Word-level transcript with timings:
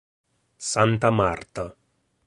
Santa 0.71 1.11
Marta 1.13 1.77